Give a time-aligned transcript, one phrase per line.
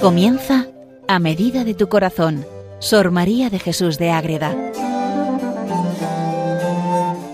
[0.00, 0.66] Comienza
[1.08, 2.46] a medida de tu corazón,
[2.78, 4.56] Sor María de Jesús de Ágreda.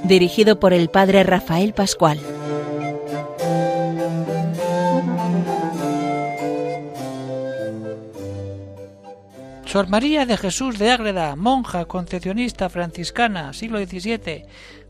[0.02, 2.18] Dirigido por el Padre Rafael Pascual.
[9.64, 14.44] Sor María de Jesús de Ágreda, monja concepcionista franciscana, siglo XVII,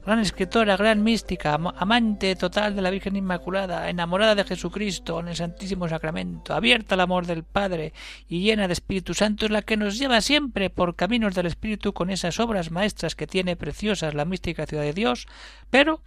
[0.06, 5.34] gran escritora, gran mística, amante total de la Virgen Inmaculada, enamorada de Jesucristo en el
[5.34, 7.92] Santísimo Sacramento, abierta al amor del Padre
[8.28, 11.92] y llena de Espíritu Santo, es la que nos lleva siempre por caminos del Espíritu
[11.92, 15.26] con esas obras maestras que tiene preciosas la mística ciudad de Dios,
[15.70, 16.00] pero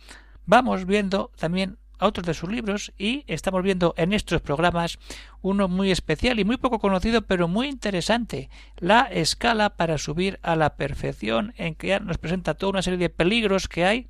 [0.45, 4.97] vamos viendo también a otros de sus libros y estamos viendo en estos programas
[5.41, 10.55] uno muy especial y muy poco conocido pero muy interesante, la escala para subir a
[10.55, 14.07] la perfección en que nos presenta toda una serie de peligros que hay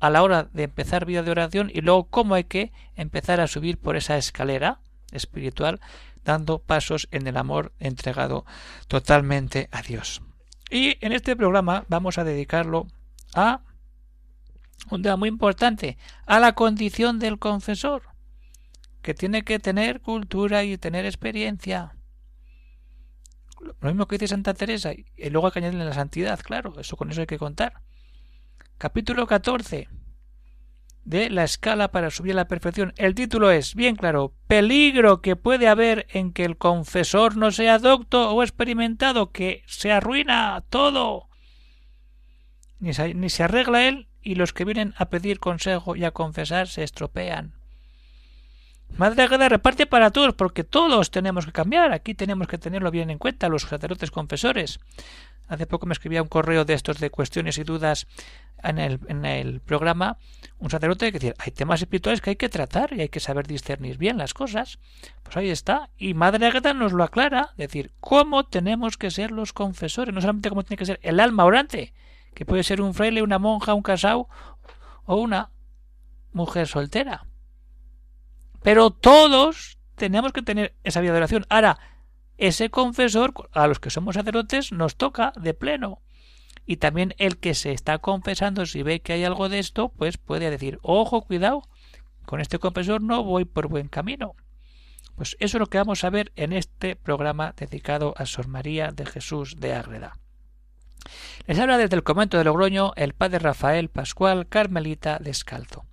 [0.00, 3.46] a la hora de empezar vida de oración y luego cómo hay que empezar a
[3.46, 4.80] subir por esa escalera
[5.12, 5.80] espiritual
[6.24, 8.44] dando pasos en el amor entregado
[8.88, 10.22] totalmente a Dios.
[10.70, 12.86] Y en este programa vamos a dedicarlo
[13.34, 13.60] a
[14.90, 18.02] un tema muy importante, a la condición del confesor,
[19.02, 21.96] que tiene que tener cultura y tener experiencia.
[23.80, 26.96] Lo mismo que dice Santa Teresa, y luego hay que añadirle la santidad, claro, eso
[26.96, 27.82] con eso hay que contar.
[28.78, 29.88] Capítulo 14
[31.04, 32.92] de la escala para subir a la perfección.
[32.96, 37.78] El título es, bien claro, peligro que puede haber en que el confesor no sea
[37.78, 41.28] docto o experimentado, que se arruina todo.
[42.78, 46.10] Ni se, ni se arregla él, y los que vienen a pedir consejo y a
[46.10, 47.52] confesar se estropean.
[48.96, 51.92] Madre Agueda reparte para todos, porque todos tenemos que cambiar.
[51.92, 54.80] Aquí tenemos que tenerlo bien en cuenta, los sacerdotes confesores.
[55.48, 58.06] Hace poco me escribía un correo de estos de cuestiones y dudas
[58.62, 60.18] en el, en el programa
[60.62, 63.48] un sacerdote que decía, hay temas espirituales que hay que tratar y hay que saber
[63.48, 64.78] discernir bien las cosas.
[65.24, 65.90] Pues ahí está.
[65.98, 70.50] Y Madre Agueda nos lo aclara, decir, cómo tenemos que ser los confesores, no solamente
[70.50, 71.92] cómo tiene que ser el alma orante,
[72.34, 74.28] que puede ser un fraile, una monja, un casado
[75.04, 75.50] o una
[76.32, 77.26] mujer soltera.
[78.62, 81.46] Pero todos tenemos que tener esa vida de oración.
[81.48, 81.78] Ahora,
[82.38, 86.00] ese confesor, a los que somos sacerdotes, nos toca de pleno.
[86.64, 90.16] Y también el que se está confesando, si ve que hay algo de esto, pues
[90.16, 91.62] puede decir, ojo, cuidado,
[92.24, 94.34] con este confesor no voy por buen camino.
[95.16, 98.92] Pues eso es lo que vamos a ver en este programa dedicado a Sor María
[98.92, 100.21] de Jesús de Ágreda.
[101.46, 105.84] Les habla desde el convento de Logroño el padre Rafael Pascual Carmelita Descalzo.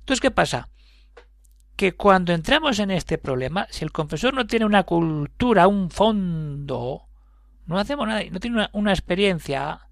[0.00, 0.68] Entonces, ¿qué pasa?
[1.76, 7.08] Que cuando entramos en este problema, si el confesor no tiene una cultura, un fondo,
[7.66, 9.88] no hacemos nada, no tiene una, experiencia,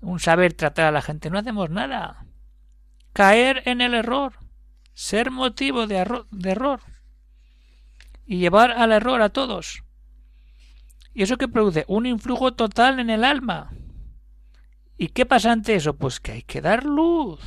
[0.00, 2.24] un saber tratar a la gente, no hacemos nada.
[3.12, 4.34] Caer en el error,
[4.94, 6.80] ser motivo de, de error
[8.26, 9.82] y llevar al error a todos.
[11.12, 11.84] ¿Y eso qué produce?
[11.88, 13.72] Un influjo total en el alma.
[15.00, 15.96] ¿Y qué pasa ante eso?
[15.96, 17.40] Pues que hay que dar luz.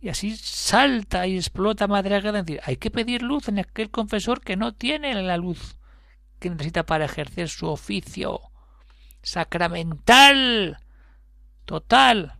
[0.00, 4.54] Y así salta y explota Madre decir, hay que pedir luz en aquel confesor que
[4.54, 5.78] no tiene la luz
[6.38, 8.40] que necesita para ejercer su oficio
[9.20, 10.78] sacramental,
[11.64, 12.38] total,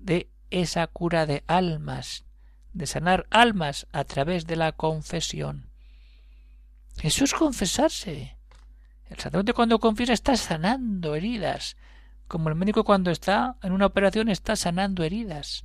[0.00, 2.24] de esa cura de almas,
[2.72, 5.70] de sanar almas a través de la confesión.
[7.04, 8.36] Eso es confesarse.
[9.08, 11.76] El sacerdote cuando confiesa está sanando heridas,
[12.28, 15.64] como el médico cuando está en una operación está sanando heridas.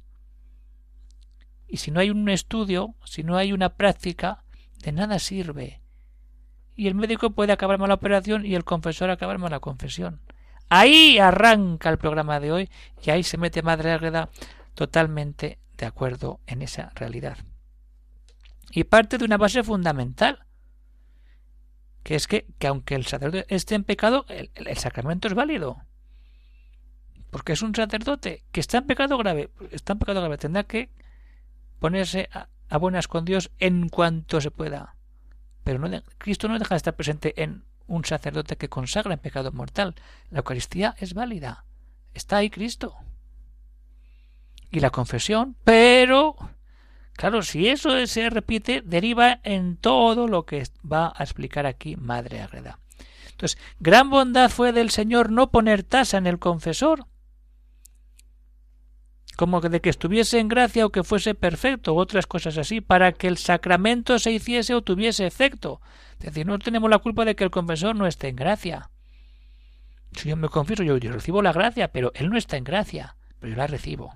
[1.67, 4.43] Y si no hay un estudio, si no hay una práctica,
[4.79, 5.81] de nada sirve.
[6.75, 10.21] Y el médico puede acabar mal la operación y el confesor acabar mal la confesión.
[10.69, 12.69] Ahí arranca el programa de hoy
[13.03, 14.29] y ahí se mete Madre Ágreda
[14.73, 17.37] totalmente de acuerdo en esa realidad.
[18.71, 20.45] Y parte de una base fundamental,
[22.03, 25.83] que es que, que aunque el sacerdote esté en pecado, el sacramento es válido
[27.33, 30.91] porque es un sacerdote que está en pecado grave, está en pecado grave, tendrá que
[31.79, 34.95] ponerse a, buenas con Dios en cuanto se pueda.
[35.63, 35.89] Pero no
[36.19, 39.95] Cristo no deja de estar presente en un sacerdote que consagra en pecado mortal.
[40.29, 41.65] La Eucaristía es válida.
[42.13, 42.95] Está ahí Cristo.
[44.69, 46.35] Y la confesión, pero
[47.13, 52.41] claro, si eso se repite, deriva en todo lo que va a explicar aquí Madre
[52.41, 52.79] Agreda.
[53.31, 57.07] Entonces, gran bondad fue del Señor no poner tasa en el confesor,
[59.35, 63.11] como de que estuviese en gracia o que fuese perfecto, u otras cosas así, para
[63.13, 65.81] que el sacramento se hiciese o tuviese efecto.
[66.19, 68.89] Es decir, no tenemos la culpa de que el confesor no esté en gracia.
[70.13, 73.15] Si yo me confieso, yo, yo recibo la gracia, pero él no está en gracia,
[73.39, 74.13] pero yo la recibo.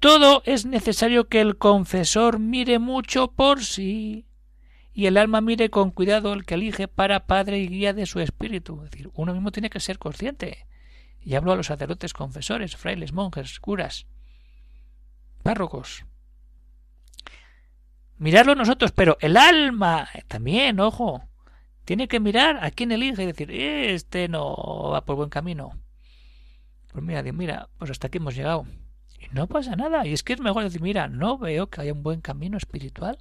[0.00, 4.26] Todo es necesario que el confesor mire mucho por sí
[4.92, 8.20] y el alma mire con cuidado el que elige para padre y guía de su
[8.20, 8.82] espíritu.
[8.84, 10.66] Es decir, uno mismo tiene que ser consciente.
[11.20, 14.06] Y hablo a los sacerdotes, confesores, frailes, monjes, curas,
[15.42, 16.04] párrocos.
[18.18, 21.22] Mirarlo nosotros, pero el alma también, ojo,
[21.84, 25.78] tiene que mirar a quién elige y decir, este no va por buen camino.
[26.92, 28.66] Pues mira, mira, pues hasta aquí hemos llegado.
[29.18, 30.06] Y no pasa nada.
[30.06, 33.18] Y es que es mejor decir, mira, no veo que haya un buen camino espiritual.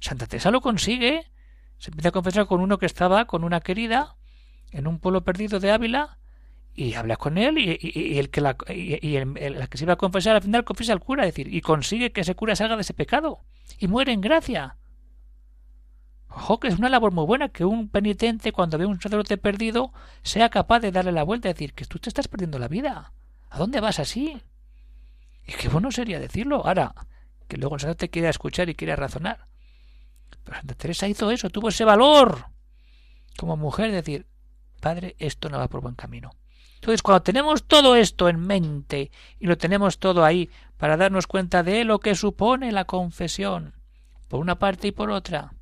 [0.00, 1.30] Santa Teresa lo consigue.
[1.78, 4.16] Se empieza a confesar con uno que estaba con una querida
[4.70, 6.18] en un pueblo perdido de Ávila
[6.74, 10.36] y habla con él y, el que la, y, el, que se iba a confesar
[10.36, 12.94] al final confiesa al cura, es decir, y consigue que ese cura salga de ese
[12.94, 13.40] pecado
[13.78, 14.76] y muere en gracia.
[16.28, 19.92] Ojo, que es una labor muy buena que un penitente cuando ve un sacerdote perdido
[20.22, 23.12] sea capaz de darle la vuelta y decir que tú te estás perdiendo la vida.
[23.50, 24.40] ¿A dónde vas así?
[25.46, 26.66] Y qué bueno sería decirlo.
[26.66, 26.94] Ahora,
[27.48, 29.46] que luego el sacerdote quiera escuchar y quiera razonar.
[30.42, 32.46] Pero Santa Teresa hizo eso, tuvo ese valor
[33.36, 34.26] como mujer de decir,
[34.80, 36.30] Padre, esto no va por buen camino.
[36.82, 41.62] Entonces, cuando tenemos todo esto en mente y lo tenemos todo ahí para darnos cuenta
[41.62, 43.74] de lo que supone la confesión,
[44.26, 45.54] por una parte y por otra.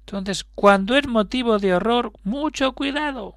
[0.00, 3.36] Entonces, cuando es motivo de horror, mucho cuidado.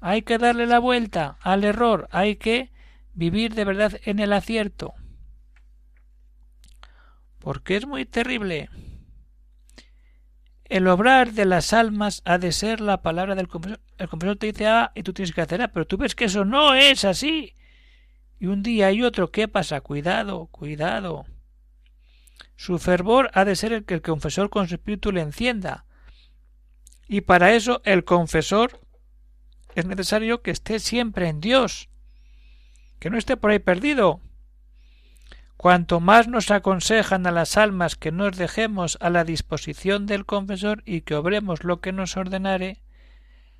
[0.00, 2.70] Hay que darle la vuelta al error, hay que
[3.14, 4.94] vivir de verdad en el acierto
[7.44, 8.70] porque es muy terrible.
[10.64, 13.80] El obrar de las almas ha de ser la palabra del confesor.
[13.98, 16.24] El confesor te dice A y tú tienes que hacer A, pero tú ves que
[16.24, 17.54] eso no es así.
[18.40, 19.80] Y un día y otro, ¿qué pasa?
[19.80, 21.26] Cuidado, cuidado.
[22.56, 25.84] Su fervor ha de ser el que el confesor con su espíritu le encienda.
[27.08, 28.80] Y para eso el confesor
[29.74, 31.90] es necesario que esté siempre en Dios,
[32.98, 34.20] que no esté por ahí perdido,
[35.56, 40.82] Cuanto más nos aconsejan a las almas que nos dejemos a la disposición del confesor
[40.84, 42.82] y que obremos lo que nos ordenare,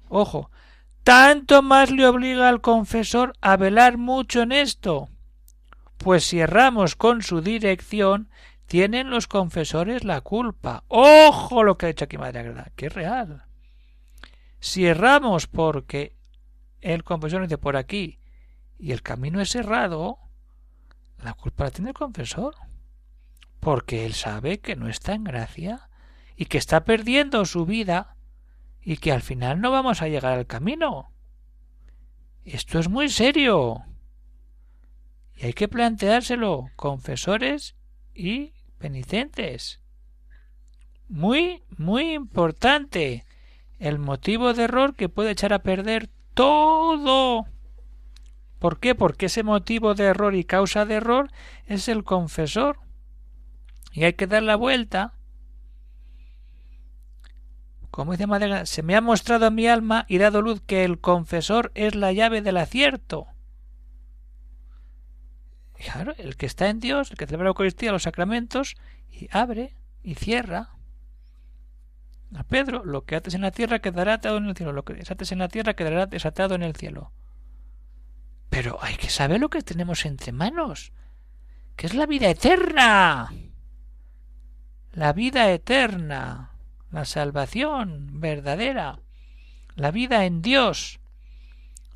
[0.08, 0.50] ojo,
[1.02, 5.08] tanto más le obliga al confesor a velar mucho en esto,
[5.99, 8.29] pues si erramos con su dirección,
[8.67, 10.85] tienen los confesores la culpa.
[10.88, 13.44] Ojo lo que ha dicho aquí Madre Agreda, que es real.
[14.61, 16.17] Si erramos porque
[16.81, 18.19] el confesor dice por aquí
[18.79, 20.19] y el camino es errado,
[21.25, 22.55] la culpa la tiene el confesor,
[23.61, 25.88] porque él sabe que no está en gracia
[26.37, 28.17] y que está perdiendo su vida
[28.82, 31.11] y que al final no vamos a llegar al camino.
[32.44, 33.85] Esto es muy serio.
[35.37, 37.75] Y hay que planteárselo, confesores
[38.15, 39.81] y penitentes.
[41.09, 43.25] Muy, muy importante.
[43.79, 47.47] El motivo de error que puede echar a perder todo.
[48.64, 48.94] ¿Por qué?
[48.94, 51.31] Porque ese motivo de error y causa de error
[51.66, 52.78] es el confesor.
[53.93, 55.12] Y hay que dar la vuelta.
[57.90, 60.99] Como dice Madera, se me ha mostrado a mi alma y dado luz que el
[60.99, 63.26] confesor es la llave del acierto.
[65.75, 68.76] Claro, el que está en Dios, el que celebra la Eucaristía, los sacramentos,
[69.11, 70.70] y abre y cierra.
[72.34, 74.94] A Pedro, lo que haces en la tierra quedará atado en el cielo, lo que
[74.94, 77.12] desates en la tierra quedará desatado en el cielo.
[78.54, 80.92] Pero hay que saber lo que tenemos entre manos,
[81.75, 83.32] que es la vida eterna.
[84.92, 86.52] La vida eterna,
[86.92, 89.00] la salvación verdadera,
[89.75, 91.00] la vida en Dios,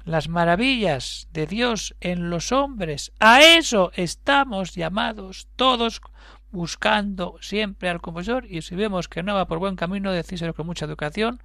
[0.04, 3.12] las maravillas de Dios en los hombres.
[3.20, 6.00] A eso estamos llamados todos
[6.50, 10.66] buscando siempre al confesor y si vemos que no va por buen camino, decírselo con
[10.66, 11.40] mucha educación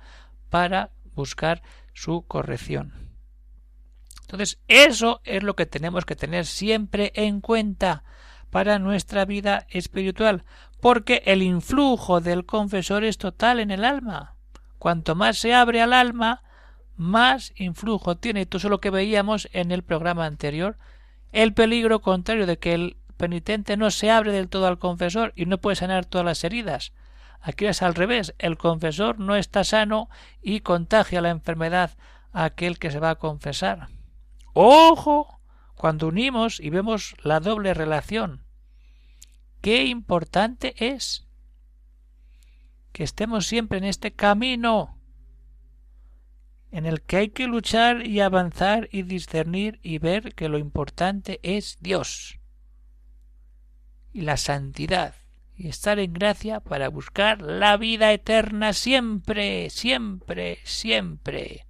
[0.50, 1.62] para buscar
[1.93, 3.12] su corrección.
[4.24, 8.03] Entonces, eso es lo que tenemos que tener siempre en cuenta
[8.50, 10.44] para nuestra vida espiritual,
[10.80, 14.36] porque el influjo del confesor es total en el alma.
[14.80, 16.44] Cuanto más se abre al alma,
[16.96, 18.42] más influjo tiene.
[18.42, 20.77] Esto es lo que veíamos en el programa anterior.
[21.32, 25.46] El peligro contrario de que el penitente no se abre del todo al confesor y
[25.46, 26.92] no puede sanar todas las heridas.
[27.42, 28.36] Aquí es al revés.
[28.38, 30.10] El confesor no está sano
[30.42, 31.92] y contagia la enfermedad
[32.32, 33.88] a aquel que se va a confesar.
[34.54, 35.40] Ojo
[35.76, 38.46] cuando unimos y vemos la doble relación.
[39.62, 41.28] Qué importante es
[42.92, 44.98] que estemos siempre en este camino
[46.72, 51.40] en el que hay que luchar y avanzar y discernir y ver que lo importante
[51.44, 52.40] es Dios
[54.12, 55.16] y la santidad
[55.56, 61.68] y estar en gracia para buscar la vida eterna siempre, siempre, siempre.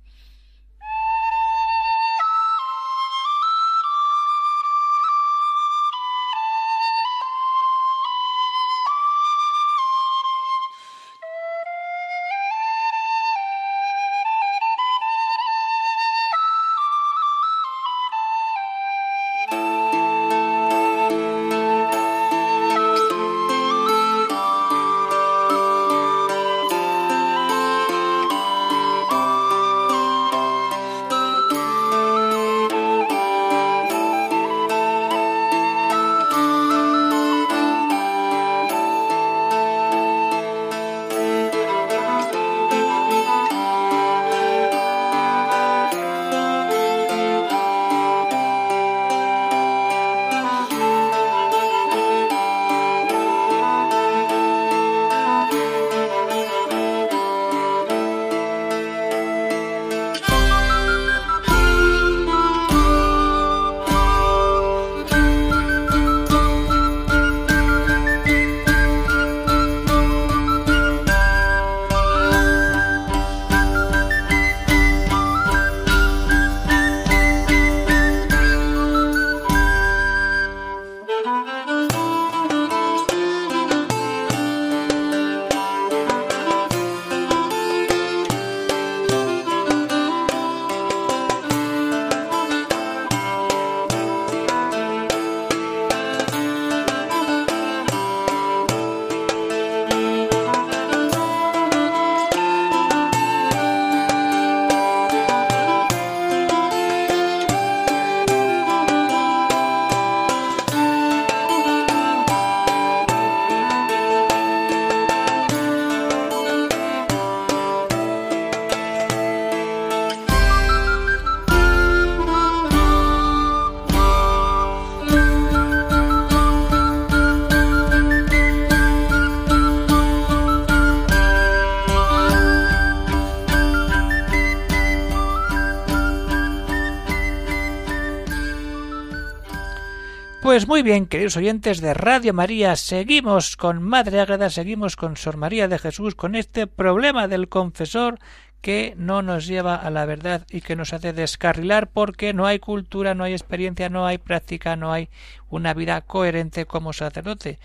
[140.53, 145.35] Pues muy bien, queridos oyentes de Radio María, seguimos con Madre Ágreda, seguimos con Sor
[145.35, 148.19] María de Jesús, con este problema del confesor
[148.61, 152.59] que no nos lleva a la verdad y que nos hace descarrilar porque no hay
[152.59, 155.09] cultura, no hay experiencia, no hay práctica, no hay
[155.49, 157.57] una vida coherente como sacerdote.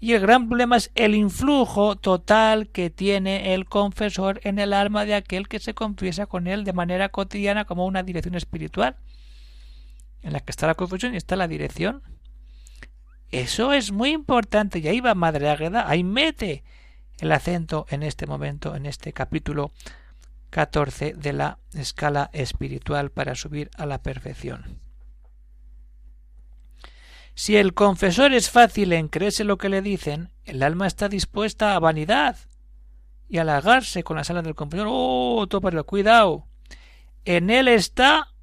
[0.00, 5.04] Y el gran problema es el influjo total que tiene el confesor en el alma
[5.04, 8.96] de aquel que se confiesa con él de manera cotidiana como una dirección espiritual,
[10.22, 12.02] en la que está la confesión y está la dirección.
[13.32, 16.62] Eso es muy importante y ahí va Madre Águeda, ahí mete
[17.18, 19.72] el acento en este momento, en este capítulo
[20.50, 24.80] 14 de la escala espiritual para subir a la perfección.
[27.34, 31.74] Si el confesor es fácil en creerse lo que le dicen, el alma está dispuesta
[31.74, 32.36] a vanidad
[33.30, 34.88] y a halagarse con la sala del confesor.
[34.90, 35.86] ¡Oh, tópalo!
[35.86, 36.46] ¡Cuidado!
[37.24, 38.34] En él está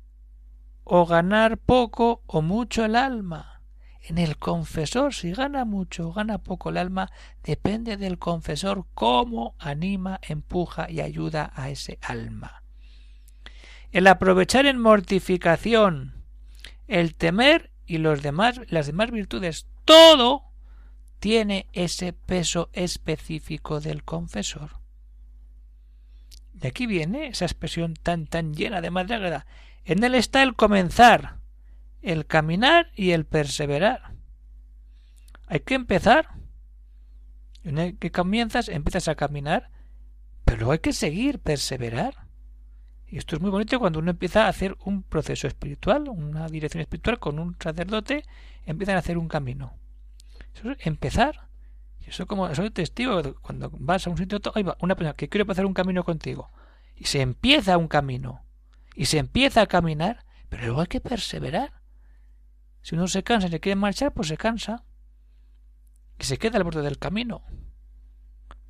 [0.83, 3.48] o ganar poco o mucho el alma.
[4.09, 7.11] En el confesor, si gana mucho o gana poco el alma,
[7.43, 12.63] depende del confesor cómo anima, empuja y ayuda a ese alma.
[13.91, 16.23] El aprovechar en mortificación,
[16.87, 20.41] el temer y los demás, las demás virtudes, todo
[21.19, 24.71] tiene ese peso específico del confesor.
[26.59, 29.43] Y aquí viene esa expresión tan tan llena de madre
[29.85, 31.38] En él está el comenzar,
[32.01, 34.13] el caminar y el perseverar.
[35.47, 36.29] Hay que empezar.
[37.63, 39.69] En el que comienzas, empiezas a caminar,
[40.45, 42.29] pero hay que seguir, perseverar.
[43.07, 46.81] Y esto es muy bonito cuando uno empieza a hacer un proceso espiritual, una dirección
[46.81, 48.23] espiritual con un sacerdote,
[48.65, 49.73] empiezan a hacer un camino.
[50.53, 51.49] Eso es empezar.
[52.05, 55.45] Eso como soy testigo, cuando vas a un sitio, ahí va, una persona que quiere
[55.45, 56.49] pasar un camino contigo.
[56.95, 58.43] Y se empieza un camino.
[58.95, 61.78] Y se empieza a caminar, pero luego hay que perseverar.
[62.81, 64.83] Si uno se cansa y se quiere marchar, pues se cansa.
[66.17, 67.43] Y se queda al borde del camino.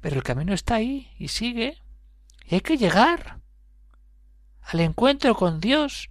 [0.01, 1.81] Pero el camino está ahí y sigue.
[2.45, 3.39] Y hay que llegar
[4.61, 6.09] al encuentro con Dios.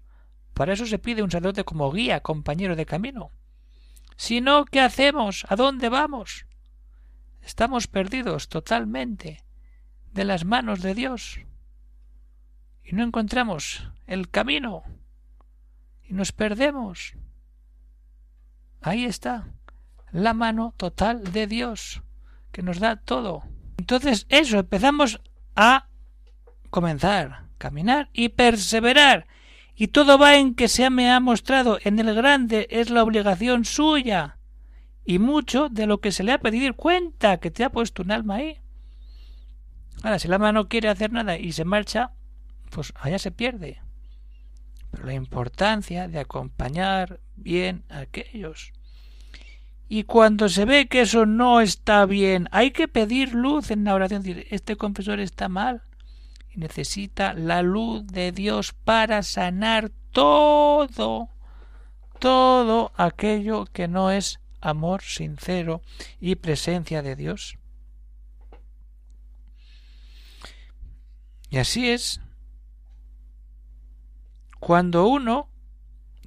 [0.54, 3.30] Para eso se pide un sacerdote como guía, compañero de camino.
[4.16, 5.46] Si no, ¿qué hacemos?
[5.48, 6.46] ¿A dónde vamos?
[7.40, 9.44] Estamos perdidos totalmente
[10.12, 11.40] de las manos de Dios
[12.82, 14.82] y no encontramos el camino
[16.02, 17.14] y nos perdemos.
[18.80, 19.48] Ahí está
[20.10, 22.02] la mano total de Dios
[22.52, 23.42] que nos da todo.
[23.76, 25.20] Entonces eso, empezamos
[25.54, 25.88] a
[26.70, 29.26] comenzar caminar y perseverar.
[29.74, 33.64] Y todo va en que se me ha mostrado en el grande es la obligación
[33.64, 34.38] suya.
[35.04, 38.10] Y mucho de lo que se le ha pedido cuenta que te ha puesto un
[38.10, 38.58] alma ahí.
[40.02, 42.12] Ahora, si el alma no quiere hacer nada y se marcha,
[42.70, 43.80] pues allá se pierde.
[44.90, 48.72] Pero la importancia de acompañar bien aquellos.
[49.88, 53.94] Y cuando se ve que eso no está bien, hay que pedir luz en la
[53.94, 54.22] oración.
[54.22, 55.82] Decir, este confesor está mal
[56.58, 61.28] necesita la luz de Dios para sanar todo,
[62.18, 65.82] todo aquello que no es amor sincero
[66.20, 67.56] y presencia de Dios.
[71.50, 72.20] Y así es
[74.58, 75.48] cuando uno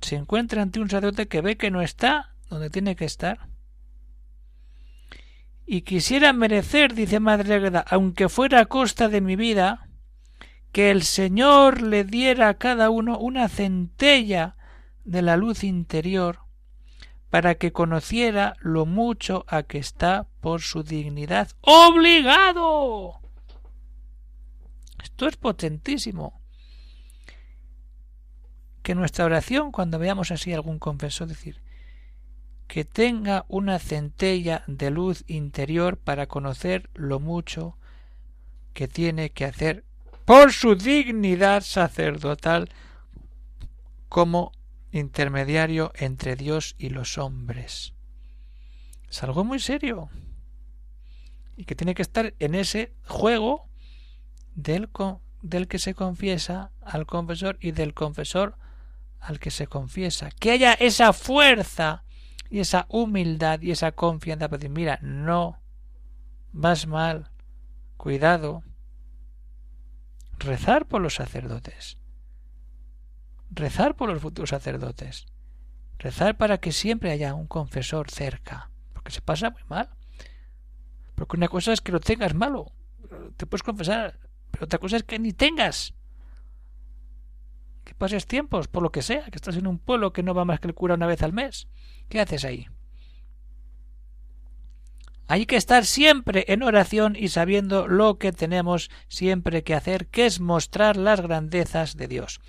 [0.02, 3.48] se encuentra ante un sacerdote que ve que no está donde tiene que estar.
[5.66, 9.88] Y quisiera merecer, dice Madre Agueda, aunque fuera a costa de mi vida,
[10.72, 14.58] que el Señor le diera a cada uno una centella
[15.06, 16.40] de la luz interior
[17.30, 23.22] para que conociera lo mucho a que está por su dignidad obligado.
[25.02, 26.41] Esto es potentísimo.
[28.84, 31.62] Que nuestra oración, cuando veamos así algún confesor, decir,
[32.68, 37.78] que tenga una centella de luz interior para conocer lo mucho
[38.74, 39.84] que tiene que hacer
[40.26, 42.70] por su dignidad sacerdotal
[44.08, 44.54] como
[44.92, 47.94] intermediario entre Dios y los hombres.
[49.10, 50.10] Es algo muy serio
[51.58, 53.68] y que tiene que estar en ese juego
[54.56, 54.90] del,
[55.42, 58.58] del que se confiesa al confesor y del confesor
[59.22, 60.30] al que se confiesa.
[60.32, 62.04] Que haya esa fuerza
[62.50, 65.62] y esa humildad y esa confianza para decir, mira, no,
[66.52, 67.32] vas mal,
[67.96, 68.64] cuidado,
[70.38, 71.98] rezar por los sacerdotes,
[73.52, 75.28] rezar por los futuros sacerdotes,
[75.98, 79.90] rezar para que siempre haya un confesor cerca, porque se pasa muy mal.
[81.16, 82.74] Porque una cosa es que lo tengas malo,
[83.38, 85.94] te puedes confesar, pero otra cosa es que ni tengas
[88.02, 90.60] pases tiempos, por lo que sea, que estás en un pueblo que no va más
[90.60, 91.68] que el cura una vez al mes.
[92.10, 92.66] ¿Qué haces ahí?
[95.28, 100.26] Hay que estar siempre en oración y sabiendo lo que tenemos siempre que hacer, que
[100.26, 102.42] es mostrar las grandezas de Dios.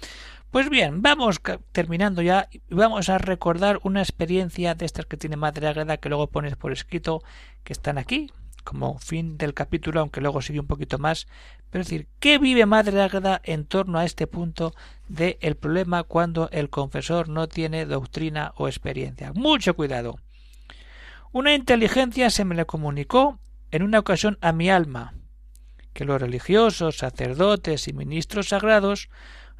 [0.51, 1.38] Pues bien, vamos
[1.71, 6.09] terminando ya y vamos a recordar una experiencia de estas que tiene Madre Agreda que
[6.09, 7.23] luego pones por escrito
[7.62, 8.31] que están aquí
[8.64, 11.27] como fin del capítulo, aunque luego sigue un poquito más.
[11.70, 14.75] Pero es decir, ¿qué vive Madre Ágreda en torno a este punto
[15.09, 19.33] del el problema cuando el confesor no tiene doctrina o experiencia?
[19.33, 20.16] Mucho cuidado.
[21.33, 23.38] Una inteligencia se me le comunicó
[23.70, 25.14] en una ocasión a mi alma,
[25.94, 29.09] que los religiosos, sacerdotes y ministros sagrados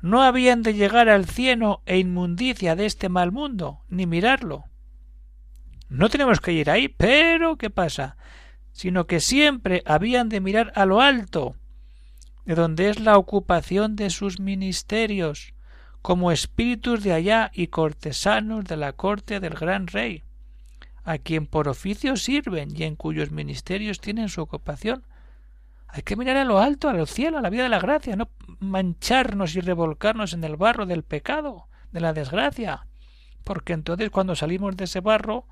[0.03, 4.65] no habían de llegar al cieno e inmundicia de este mal mundo, ni mirarlo.
[5.89, 8.17] No tenemos que ir ahí, pero ¿qué pasa?
[8.73, 11.57] Sino que siempre habían de mirar a lo alto,
[12.45, 15.55] de donde es la ocupación de sus ministerios,
[16.03, 20.25] como espíritus de allá y cortesanos de la corte del gran rey,
[21.05, 25.05] a quien por oficio sirven y en cuyos ministerios tienen su ocupación,
[25.95, 28.17] hay que mirar a lo alto, a lo cielo, a la vida de la gracia,
[28.17, 28.31] no
[28.61, 32.87] mancharnos y revolcarnos en el barro del pecado, de la desgracia.
[33.45, 35.45] Porque entonces cuando salimos de ese barro,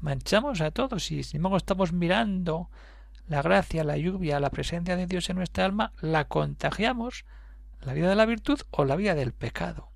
[0.00, 2.70] manchamos a todos y si no estamos mirando
[3.26, 7.24] la gracia, la lluvia, la presencia de Dios en nuestra alma, la contagiamos,
[7.80, 9.90] la vida de la virtud o la vida del pecado.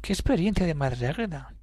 [0.00, 1.54] ¡Qué experiencia de Madre Ágreda!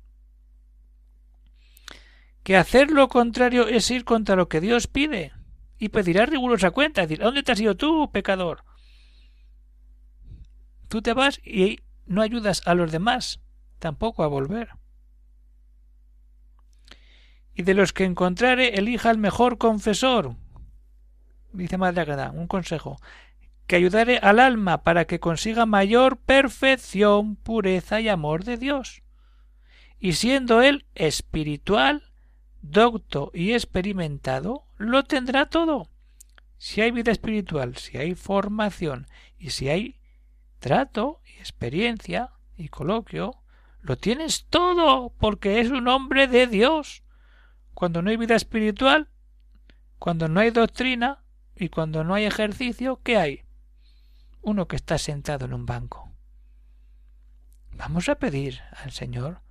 [2.44, 5.32] Que hacer lo contrario es ir contra lo que Dios pide
[5.78, 7.02] y pedirá rigurosa cuenta.
[7.02, 8.64] decir, ¿dónde te has ido tú, pecador?
[10.88, 13.40] Tú te vas y no ayudas a los demás
[13.80, 14.70] tampoco a volver.
[17.54, 20.36] Y de los que encontrare, elija el mejor confesor.
[21.54, 22.98] Dice Madre Agreda, un consejo,
[23.68, 29.04] que ayudare al alma para que consiga mayor perfección, pureza y amor de Dios.
[30.00, 32.04] Y siendo él espiritual,
[32.62, 35.90] docto y experimentado, lo tendrá todo.
[36.58, 40.00] Si hay vida espiritual, si hay formación y si hay
[40.60, 43.42] trato y experiencia y coloquio,
[43.82, 47.04] lo tienes todo porque es un hombre de Dios.
[47.74, 49.10] Cuando no hay vida espiritual,
[50.00, 51.24] cuando no hay doctrina
[51.56, 53.44] y cuando no hay ejercicio, ¿qué hay?
[54.42, 56.12] Uno que está sentado en un banco.
[57.74, 59.42] Vamos a pedir al Señor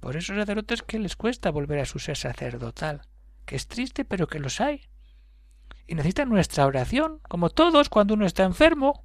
[0.00, 3.02] por esos sacerdotes que les cuesta volver a su ser sacerdotal,
[3.44, 4.88] que es triste pero que los hay.
[5.86, 9.04] Y necesitan nuestra oración, como todos cuando uno está enfermo.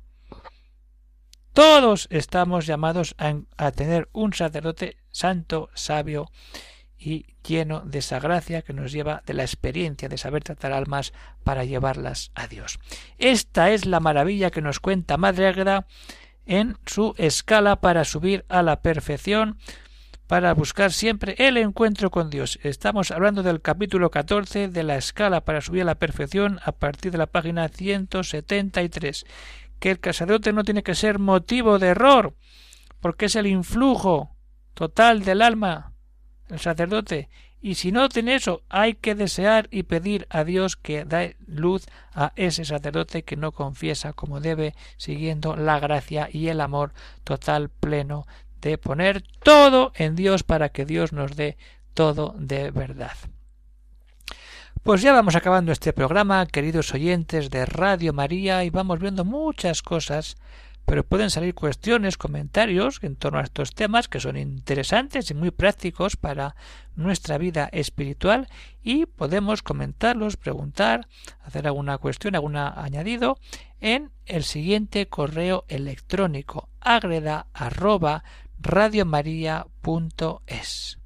[1.54, 6.32] Todos estamos llamados a, tener un sacerdote santo, sabio
[7.00, 11.14] y lleno de esa gracia que nos lleva de la experiencia de saber tratar almas
[11.44, 12.80] para llevarlas a Dios.
[13.18, 15.88] Esta es la maravilla que nos cuenta Madre Águeda
[16.46, 19.58] en su escala para subir a la perfección,
[20.28, 22.60] para buscar siempre el encuentro con Dios.
[22.64, 27.12] Estamos hablando del capítulo 14 de la escala para subir a la perfección a partir
[27.12, 29.26] de la página 173.
[29.80, 32.34] Que el sacerdote no tiene que ser motivo de error,
[33.00, 34.36] porque es el influjo
[34.74, 35.94] total del alma,
[36.50, 37.30] el sacerdote.
[37.62, 41.88] Y si no tiene eso, hay que desear y pedir a Dios que dé luz
[42.14, 47.70] a ese sacerdote que no confiesa como debe, siguiendo la gracia y el amor total,
[47.70, 48.28] pleno
[48.62, 51.58] de poner todo en Dios para que Dios nos dé
[51.94, 53.18] todo de verdad.
[54.84, 59.82] Pues ya vamos acabando este programa, queridos oyentes de Radio María, y vamos viendo muchas
[59.82, 60.38] cosas,
[60.88, 65.52] pero pueden salir cuestiones, comentarios en torno a estos temas que son interesantes y muy
[65.52, 66.56] prácticos para
[66.96, 68.48] nuestra vida espiritual
[68.82, 71.10] y podemos comentarlos, preguntar,
[71.42, 73.38] hacer alguna cuestión, algún añadido
[73.82, 77.48] en el siguiente correo electrónico agreda
[78.58, 81.00] radiomaria.es.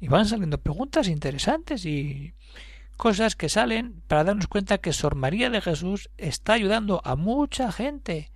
[0.00, 2.32] Y van saliendo preguntas interesantes y
[2.96, 7.70] cosas que salen para darnos cuenta que Sor María de Jesús está ayudando a mucha
[7.70, 8.30] gente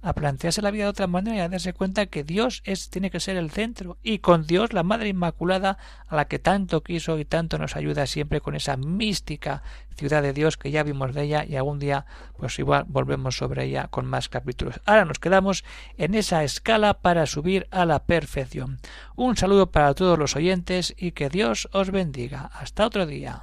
[0.00, 3.10] a plantearse la vida de otra manera y a darse cuenta que Dios es, tiene
[3.10, 7.18] que ser el centro y con Dios la Madre Inmaculada a la que tanto quiso
[7.18, 9.62] y tanto nos ayuda siempre con esa mística
[9.98, 12.06] ciudad de Dios que ya vimos de ella y algún día
[12.36, 14.80] pues igual volvemos sobre ella con más capítulos.
[14.86, 15.64] Ahora nos quedamos
[15.96, 18.78] en esa escala para subir a la perfección.
[19.16, 22.50] Un saludo para todos los oyentes y que Dios os bendiga.
[22.54, 23.42] Hasta otro día.